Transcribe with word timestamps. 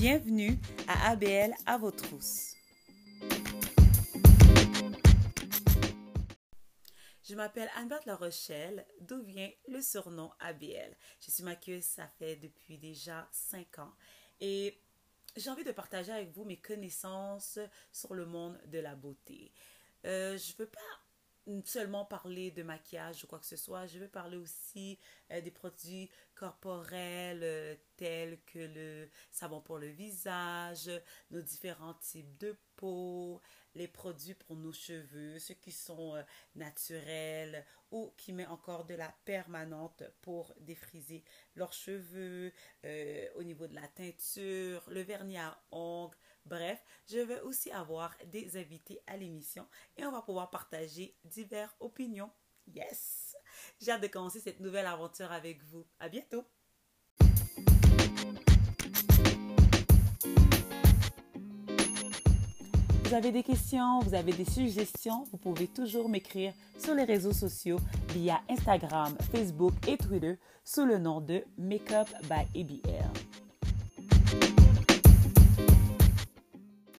Bienvenue 0.00 0.58
à 0.88 1.10
ABL 1.10 1.52
à 1.66 1.76
vos 1.76 1.90
trousses. 1.90 2.54
Je 7.22 7.34
m'appelle 7.34 7.68
Anne-Berthe 7.76 8.06
La 8.06 8.16
Rochelle, 8.16 8.86
d'où 9.02 9.22
vient 9.22 9.50
le 9.68 9.82
surnom 9.82 10.30
ABL. 10.40 10.96
Je 11.20 11.30
suis 11.30 11.42
maquilleuse, 11.42 11.84
ça 11.84 12.08
fait 12.18 12.36
depuis 12.36 12.78
déjà 12.78 13.28
5 13.30 13.80
ans. 13.80 13.92
Et 14.40 14.80
j'ai 15.36 15.50
envie 15.50 15.64
de 15.64 15.72
partager 15.72 16.12
avec 16.12 16.30
vous 16.30 16.46
mes 16.46 16.58
connaissances 16.58 17.58
sur 17.92 18.14
le 18.14 18.24
monde 18.24 18.58
de 18.68 18.78
la 18.78 18.94
beauté. 18.94 19.52
Euh, 20.06 20.38
je 20.38 20.54
ne 20.54 20.56
veux 20.60 20.70
pas 20.70 20.80
seulement 21.64 22.04
parler 22.04 22.50
de 22.50 22.62
maquillage 22.62 23.24
ou 23.24 23.26
quoi 23.26 23.38
que 23.38 23.46
ce 23.46 23.56
soit. 23.56 23.86
Je 23.86 23.98
veux 23.98 24.08
parler 24.08 24.36
aussi 24.36 24.98
euh, 25.30 25.40
des 25.40 25.50
produits 25.50 26.10
corporels 26.34 27.40
euh, 27.42 27.74
tels 27.96 28.38
que 28.46 28.58
le 28.58 29.08
savon 29.30 29.60
pour 29.60 29.78
le 29.78 29.88
visage, 29.88 30.90
nos 31.30 31.40
différents 31.42 31.94
types 31.94 32.36
de 32.38 32.56
peau, 32.76 33.40
les 33.74 33.88
produits 33.88 34.34
pour 34.34 34.56
nos 34.56 34.72
cheveux, 34.72 35.38
ceux 35.38 35.54
qui 35.54 35.72
sont 35.72 36.16
euh, 36.16 36.22
naturels 36.54 37.64
ou 37.90 38.12
qui 38.16 38.32
mettent 38.32 38.48
encore 38.48 38.84
de 38.84 38.94
la 38.94 39.12
permanente 39.24 40.04
pour 40.22 40.54
défriser 40.60 41.24
leurs 41.56 41.72
cheveux, 41.72 42.52
au 43.34 43.42
niveau 43.42 43.66
de 43.66 43.74
la 43.74 43.88
teinture, 43.88 44.84
le 44.88 45.00
vernis 45.00 45.38
à 45.38 45.60
ongles, 45.72 46.16
Bref, 46.44 46.82
je 47.06 47.18
vais 47.18 47.40
aussi 47.40 47.70
avoir 47.70 48.14
des 48.26 48.56
invités 48.56 49.00
à 49.06 49.16
l'émission 49.16 49.66
et 49.96 50.04
on 50.04 50.12
va 50.12 50.22
pouvoir 50.22 50.50
partager 50.50 51.14
diverses 51.24 51.74
opinions. 51.80 52.30
Yes! 52.66 53.36
J'ai 53.80 53.92
hâte 53.92 54.02
de 54.02 54.06
commencer 54.08 54.40
cette 54.40 54.60
nouvelle 54.60 54.86
aventure 54.86 55.32
avec 55.32 55.62
vous. 55.64 55.86
À 55.98 56.08
bientôt! 56.08 56.44
Vous 63.10 63.16
avez 63.16 63.32
des 63.32 63.42
questions, 63.42 63.98
vous 63.98 64.14
avez 64.14 64.32
des 64.32 64.44
suggestions, 64.44 65.24
vous 65.32 65.36
pouvez 65.36 65.66
toujours 65.66 66.08
m'écrire 66.08 66.52
sur 66.78 66.94
les 66.94 67.02
réseaux 67.02 67.32
sociaux 67.32 67.80
via 68.10 68.40
Instagram, 68.48 69.16
Facebook 69.32 69.74
et 69.88 69.96
Twitter 69.96 70.38
sous 70.64 70.84
le 70.84 70.98
nom 70.98 71.20
de 71.20 71.42
Makeup 71.58 72.06
by 72.28 72.60
ABL. 72.60 73.29